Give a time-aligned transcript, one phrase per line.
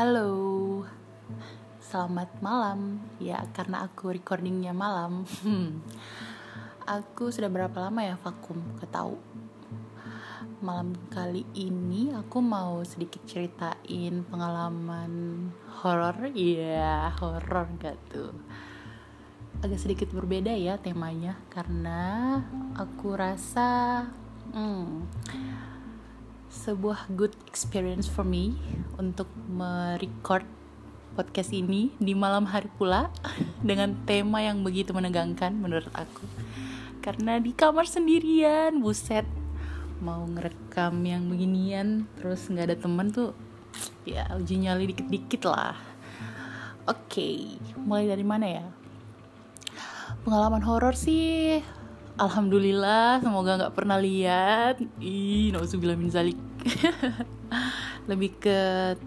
[0.00, 0.80] Halo,
[1.76, 3.04] selamat malam.
[3.20, 5.28] Ya, karena aku recordingnya malam.
[5.44, 5.84] Hmm.
[6.88, 8.56] Aku sudah berapa lama ya vakum?
[8.80, 9.20] Ketahu.
[10.64, 15.12] Malam kali ini aku mau sedikit ceritain pengalaman
[15.84, 16.32] horor.
[16.32, 18.32] Iya, horor gak tuh?
[19.60, 22.40] Agak sedikit berbeda ya temanya karena
[22.72, 24.08] aku rasa
[24.56, 25.04] hmm,
[26.50, 28.58] sebuah good experience for me
[28.98, 30.42] untuk merecord
[31.14, 33.14] podcast ini di malam hari pula
[33.62, 36.26] dengan tema yang begitu menegangkan menurut aku.
[37.00, 39.24] Karena di kamar sendirian buset.
[40.00, 43.36] Mau ngerekam yang beginian terus nggak ada temen tuh
[44.08, 45.76] ya uji nyali dikit-dikit lah.
[46.88, 47.36] Oke okay,
[47.78, 48.66] mulai dari mana ya?
[50.24, 51.60] Pengalaman horor sih
[52.18, 54.82] Alhamdulillah semoga nggak pernah lihat.
[54.98, 56.38] Ih nauzubillah min zalik.
[58.10, 58.58] Lebih ke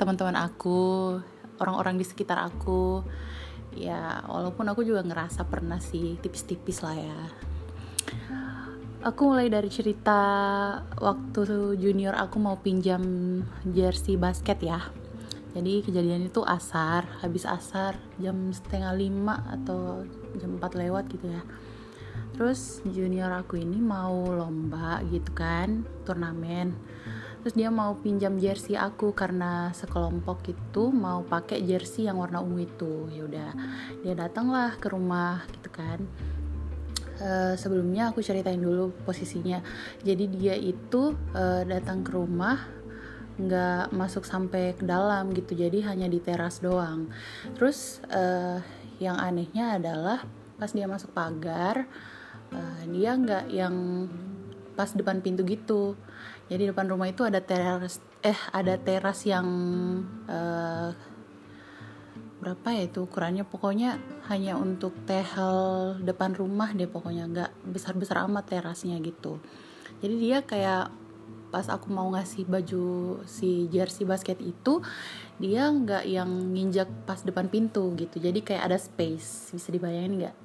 [0.00, 1.18] teman-teman aku
[1.60, 3.04] orang-orang di sekitar aku.
[3.76, 7.20] Ya walaupun aku juga ngerasa pernah sih tipis-tipis lah ya.
[9.04, 10.20] Aku mulai dari cerita
[10.98, 13.04] waktu junior aku mau pinjam
[13.68, 14.80] jersey basket ya.
[15.52, 20.04] Jadi kejadian itu asar habis asar jam setengah lima atau
[20.36, 21.40] jam 4 lewat gitu ya
[22.36, 26.76] terus junior aku ini mau lomba gitu kan turnamen.
[27.46, 32.66] Terus dia mau pinjam jersey aku karena sekelompok itu mau pakai jersey yang warna ungu
[32.66, 33.06] itu.
[33.14, 33.50] Ya udah
[34.02, 36.02] dia datanglah ke rumah gitu kan.
[37.16, 39.62] Uh, sebelumnya aku ceritain dulu posisinya.
[40.02, 42.66] Jadi dia itu uh, datang ke rumah
[43.38, 45.54] nggak masuk sampai ke dalam gitu.
[45.54, 47.06] Jadi hanya di teras doang.
[47.54, 48.58] Terus uh,
[48.98, 50.26] yang anehnya adalah
[50.58, 51.86] pas dia masuk pagar
[52.52, 54.06] uh, dia nggak yang
[54.76, 55.96] pas depan pintu gitu.
[56.46, 59.46] Jadi depan rumah itu ada teras eh ada teras yang
[60.28, 60.90] uh,
[62.38, 63.42] berapa ya itu ukurannya?
[63.48, 63.98] Pokoknya
[64.30, 67.24] hanya untuk tehel depan rumah deh pokoknya.
[67.26, 69.40] Nggak besar besar amat terasnya gitu.
[70.04, 71.05] Jadi dia kayak
[71.48, 72.84] pas aku mau ngasih baju
[73.24, 74.82] si jersey basket itu
[75.38, 78.18] dia nggak yang nginjak pas depan pintu gitu.
[78.18, 80.36] Jadi kayak ada space bisa dibayangin nggak?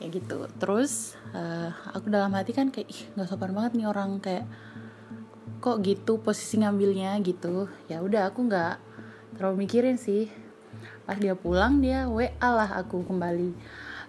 [0.00, 0.48] Ya gitu.
[0.56, 4.46] Terus uh, aku dalam hati kan kayak ih nggak sopan banget nih orang kayak
[5.60, 7.18] kok gitu posisi ngambilnya?
[7.20, 7.68] Gitu.
[7.90, 8.74] Ya udah aku nggak
[9.36, 10.30] terlalu mikirin sih.
[11.04, 13.50] Pas dia pulang dia wa lah aku kembali.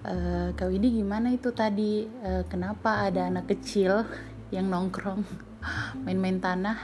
[0.06, 0.16] E,
[0.54, 2.06] kau ini gimana itu tadi?
[2.06, 4.06] E, kenapa ada anak kecil
[4.54, 5.24] yang nongkrong.
[6.04, 6.78] Main-main tanah.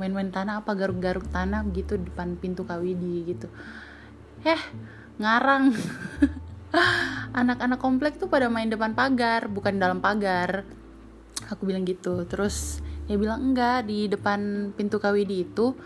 [0.00, 0.72] Main-main tanah apa?
[0.72, 3.48] Garuk-garuk tanah gitu depan pintu Kawidi gitu.
[4.42, 4.60] Heh
[5.20, 5.76] ngarang.
[7.38, 10.64] Anak-anak komplek tuh pada main depan pagar bukan dalam pagar.
[11.52, 12.24] Aku bilang gitu.
[12.24, 15.76] Terus dia bilang enggak di depan pintu Kawidi itu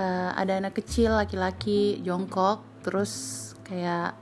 [0.00, 2.64] uh, ada anak kecil laki-laki jongkok.
[2.80, 3.12] Terus
[3.68, 4.16] kayak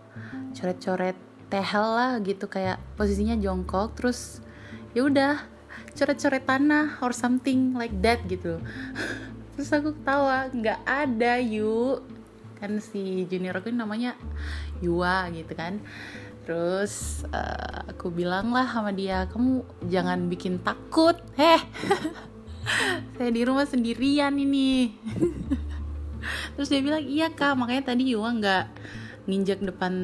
[0.58, 1.14] coret-coret
[1.46, 2.50] tehel lah gitu.
[2.50, 3.94] Kayak posisinya jongkok.
[3.94, 4.42] Terus
[4.90, 5.51] ya udah
[5.94, 8.58] coret-coret tanah or something like that gitu.
[9.56, 12.04] Terus aku ketawa nggak ada yuk.
[12.56, 14.16] Kan si junior aku namanya
[14.80, 15.78] Yua gitu kan.
[16.42, 21.14] Terus uh, aku bilang lah sama dia kamu jangan bikin takut.
[21.36, 21.60] Heh.
[23.18, 24.94] Saya di rumah sendirian ini.
[26.56, 28.64] Terus dia bilang iya kak makanya tadi Yua nggak
[29.26, 29.94] nginjek depan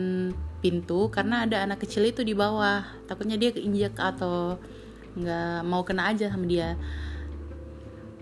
[0.59, 2.87] pintu karena ada anak kecil itu di bawah.
[3.07, 4.59] Takutnya dia keinjak atau
[5.19, 6.79] nggak mau kena aja sama dia.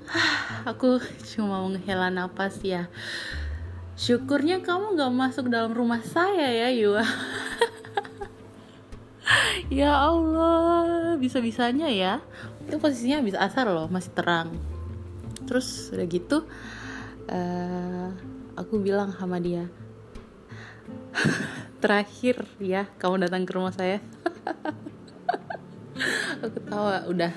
[0.70, 0.98] Aku
[1.36, 2.88] cuma menghela nafas ya.
[3.96, 7.04] Syukurnya kamu nggak masuk dalam rumah saya ya Yua.
[9.66, 12.22] Ya Allah bisa-bisanya ya.
[12.70, 14.54] Itu posisinya habis asar loh masih terang.
[15.42, 16.46] Terus udah gitu
[17.30, 18.08] uh,
[18.54, 19.68] aku bilang sama dia
[21.82, 24.00] terakhir ya kamu datang ke rumah saya
[26.44, 27.32] aku tahu udah.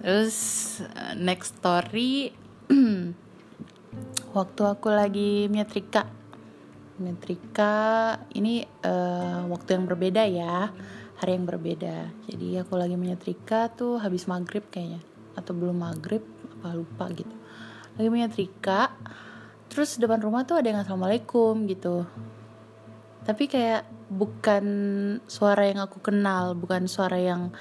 [0.00, 0.38] Terus
[0.84, 2.32] uh, next story
[4.36, 6.08] waktu aku lagi metrika.
[7.00, 7.72] Metrika
[8.36, 10.68] ini uh, waktu yang berbeda ya
[11.20, 12.12] hari yang berbeda.
[12.28, 15.04] Jadi aku lagi menyetrika tuh habis maghrib kayaknya
[15.36, 16.24] atau belum maghrib
[16.60, 17.32] apa lupa gitu.
[17.96, 18.92] Lagi menyetrika
[19.70, 22.08] terus depan rumah tuh ada yang assalamualaikum gitu.
[23.24, 24.64] Tapi kayak bukan
[25.30, 27.54] suara yang aku kenal bukan suara yang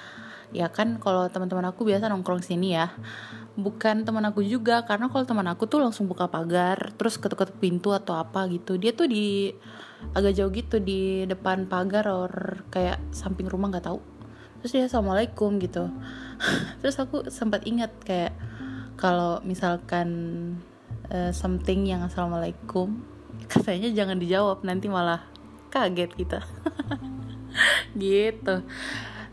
[0.50, 2.90] ya kan kalau teman-teman aku biasa nongkrong sini ya.
[3.60, 7.94] Bukan teman aku juga karena kalau teman aku tuh langsung buka pagar terus ketuk-ketuk pintu
[7.94, 8.82] atau apa gitu.
[8.82, 9.54] Dia tuh di
[10.16, 14.02] agak jauh gitu di depan pagar or kayak samping rumah nggak tahu.
[14.64, 15.92] Terus dia assalamualaikum gitu.
[16.82, 18.34] Terus aku sempat ingat kayak
[18.98, 20.10] kalau misalkan
[21.14, 23.00] uh, something yang assalamualaikum
[23.52, 25.24] katanya jangan dijawab nanti malah
[25.70, 26.40] kaget kita.
[27.98, 28.56] Gitu.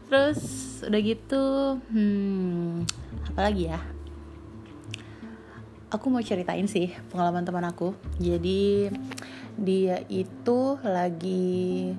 [0.07, 0.41] Terus
[0.87, 1.45] udah gitu
[1.91, 2.87] hmm
[3.33, 3.81] apa lagi ya?
[5.91, 7.93] Aku mau ceritain sih pengalaman teman aku.
[8.21, 8.91] Jadi
[9.57, 11.93] dia itu lagi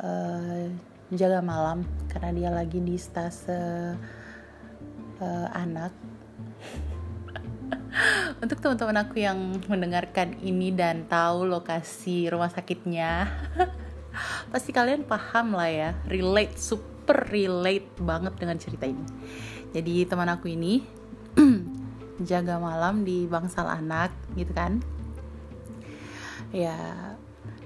[0.00, 0.66] uh,
[1.12, 3.94] jaga malam karena dia lagi di stase
[5.20, 5.92] uh, anak
[8.42, 9.38] untuk teman-teman aku yang
[9.70, 13.30] mendengarkan ini dan tahu lokasi rumah sakitnya
[14.52, 19.04] pasti kalian paham lah ya relate super relate banget dengan cerita ini.
[19.74, 20.86] Jadi teman aku ini
[22.30, 24.78] jaga malam di bangsal anak gitu kan?
[26.54, 26.78] Ya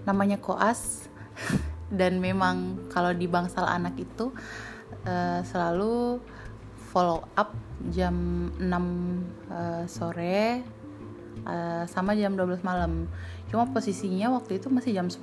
[0.08, 1.06] namanya koas.
[1.88, 4.32] Dan memang kalau di bangsal anak itu
[5.08, 6.20] uh, selalu
[6.98, 7.54] follow up
[7.94, 10.66] jam 6 uh, eh, sore
[11.46, 13.06] uh, sama jam 12 malam.
[13.46, 15.22] Cuma posisinya waktu itu masih jam 10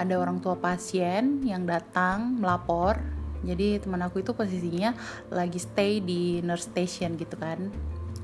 [0.00, 3.04] ada orang tua pasien yang datang melapor.
[3.44, 4.96] Jadi teman aku itu posisinya
[5.28, 7.68] lagi stay di nurse station gitu kan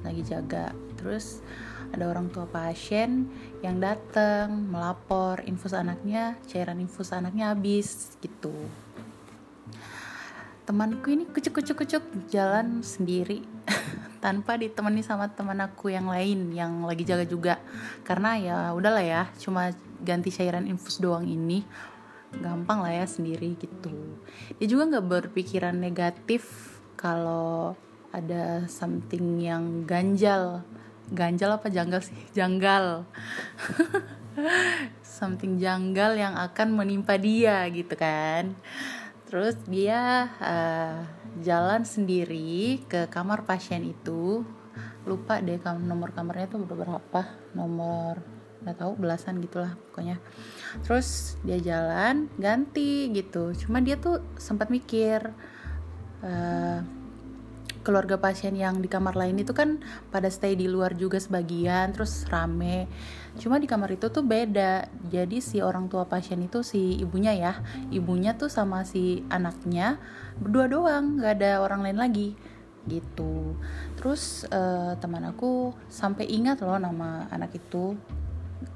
[0.00, 0.72] lagi jaga.
[0.96, 1.44] Terus
[1.92, 3.28] ada orang tua pasien
[3.60, 8.56] yang datang melapor infus anaknya cairan infus anaknya habis gitu
[10.68, 13.40] temanku ini kucuk kucuk kucuk jalan sendiri
[14.24, 17.56] tanpa ditemani sama teman aku yang lain yang lagi jaga juga.
[18.04, 19.72] Karena ya udahlah ya cuma
[20.04, 21.64] ganti cairan infus doang ini.
[22.36, 23.88] Gampang lah ya sendiri gitu.
[24.60, 26.44] Dia juga nggak berpikiran negatif
[27.00, 27.72] kalau
[28.12, 30.60] ada something yang ganjal.
[31.08, 32.20] Ganjal apa janggal sih?
[32.36, 33.08] Janggal.
[35.02, 38.54] Something janggal yang akan menimpa dia gitu kan
[39.28, 41.04] terus dia uh,
[41.44, 44.42] jalan sendiri ke kamar pasien itu.
[45.04, 47.22] Lupa deh nomor kamarnya tuh berapa
[47.52, 48.20] nomor
[48.58, 50.18] nggak tahu belasan gitulah pokoknya.
[50.82, 53.54] Terus dia jalan ganti gitu.
[53.54, 55.32] Cuma dia tuh sempat mikir
[56.24, 56.80] uh,
[57.82, 59.80] keluarga pasien yang di kamar lain itu kan
[60.10, 62.90] pada stay di luar juga sebagian terus rame.
[63.38, 64.90] Cuma di kamar itu tuh beda.
[65.08, 67.52] Jadi si orang tua pasien itu si ibunya ya.
[67.88, 69.96] Ibunya tuh sama si anaknya
[70.38, 72.28] berdua doang nggak ada orang lain lagi.
[72.88, 73.54] Gitu.
[73.98, 77.94] Terus uh, teman aku sampai ingat loh nama anak itu.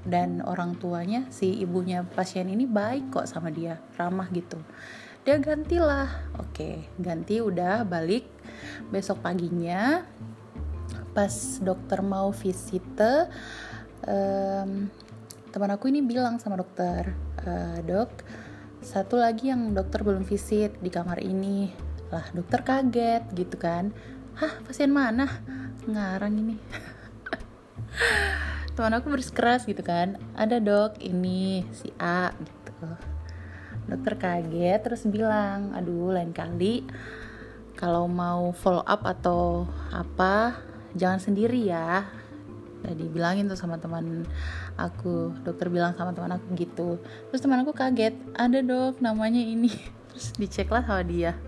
[0.02, 4.58] Dan orang tuanya si ibunya pasien ini baik kok sama dia ramah gitu
[5.22, 6.34] dia gantilah.
[6.42, 8.26] Oke ganti udah balik
[8.90, 10.02] besok paginya.
[11.14, 13.30] Pas dokter mau visite
[14.08, 14.90] um,
[15.52, 17.12] teman aku ini bilang sama dokter
[17.44, 18.24] e, dok
[18.80, 21.70] satu lagi yang dokter belum visit di kamar ini.
[22.10, 23.94] Lah dokter kaget gitu kan.
[24.40, 25.28] Hah pasien mana?
[25.86, 26.56] Ngarang ini.
[28.74, 30.18] Teman aku bersikeras gitu kan.
[30.34, 33.11] Ada dok ini si A gitu
[33.86, 36.86] dokter kaget terus bilang aduh lain kali
[37.82, 40.54] kalau mau follow up atau apa
[40.94, 42.06] jangan sendiri ya.
[42.82, 44.26] Nah, dibilangin tuh sama teman
[44.74, 46.98] aku dokter bilang sama teman aku gitu.
[47.30, 49.70] Terus teman aku kaget ada dok namanya ini.
[50.12, 51.38] Terus dicek lah sama dia.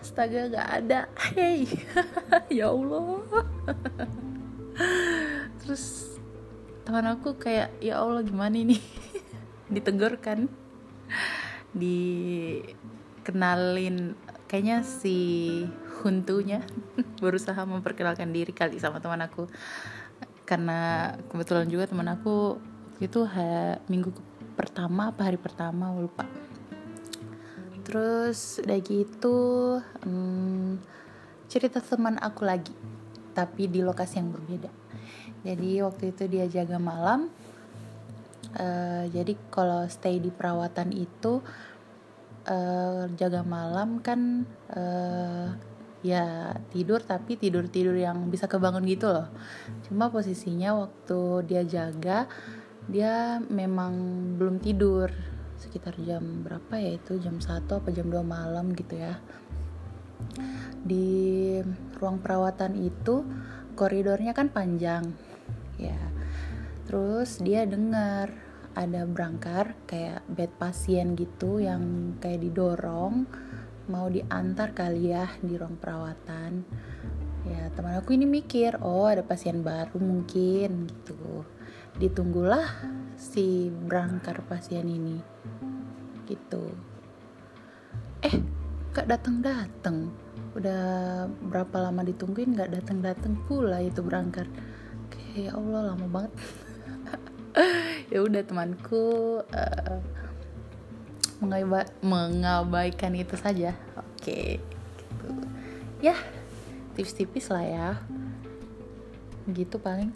[0.00, 1.00] Astaga gak ada.
[1.34, 1.66] Hey
[2.62, 3.22] ya allah.
[5.62, 6.16] Terus
[6.82, 8.80] teman aku kayak ya allah gimana ini?
[9.70, 10.50] Ditegur kan
[11.74, 13.16] dikenalin
[14.50, 15.62] kayaknya si
[16.02, 16.64] huntunya
[17.22, 19.46] berusaha memperkenalkan diri kali sama teman aku.
[20.48, 22.58] Karena kebetulan juga teman aku
[22.98, 24.10] itu ha, minggu
[24.58, 26.26] pertama apa hari pertama lupa.
[27.86, 29.38] Terus udah gitu
[30.02, 30.82] hmm,
[31.46, 32.74] cerita teman aku lagi
[33.30, 34.70] tapi di lokasi yang berbeda.
[35.40, 37.32] Jadi waktu itu dia jaga malam
[38.56, 41.42] uh, jadi kalau stay di perawatan itu
[42.46, 45.54] uh, jaga malam kan uh,
[46.00, 49.28] ya tidur tapi tidur tidur yang bisa kebangun gitu loh.
[49.86, 52.26] Cuma posisinya waktu dia jaga
[52.88, 53.94] dia memang
[54.40, 55.12] belum tidur.
[55.60, 57.20] Sekitar jam berapa ya itu?
[57.20, 59.20] Jam 1 apa jam 2 malam gitu ya.
[60.80, 61.60] Di
[62.00, 63.20] ruang perawatan itu
[63.76, 65.04] koridornya kan panjang
[65.80, 65.96] ya
[66.90, 68.34] terus dia dengar
[68.74, 73.30] ada berangkar kayak bed pasien gitu yang kayak didorong
[73.86, 76.66] mau diantar kali ya di ruang perawatan.
[77.46, 81.46] Ya teman aku ini mikir oh ada pasien baru mungkin gitu.
[82.02, 82.66] Ditunggulah
[83.14, 85.22] si berangkar pasien ini
[86.26, 86.74] gitu.
[88.26, 88.34] Eh
[88.90, 90.10] gak datang datang
[90.58, 90.82] udah
[91.30, 94.50] berapa lama ditungguin gak datang datang pula itu berangkar.
[95.10, 96.34] Kayak ya Allah lama banget
[98.12, 99.98] ya udah temanku uh,
[102.04, 103.72] mengabaikan itu saja.
[103.96, 105.30] Oke gitu.
[106.04, 106.16] Ya
[106.96, 107.88] tips tipis lah ya.
[109.48, 110.12] Gitu paling.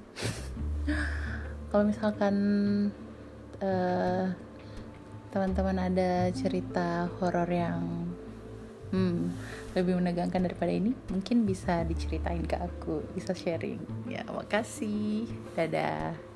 [1.73, 2.37] Kalau misalkan
[3.65, 4.31] uh,
[5.33, 7.83] teman-teman ada cerita horor yang
[8.95, 9.35] hmm,
[9.75, 13.81] lebih menegangkan daripada ini mungkin bisa diceritain ke aku bisa sharing.
[14.07, 15.27] Ya makasih.
[15.57, 16.34] Dadah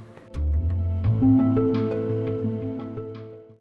[1.20, 1.67] thank you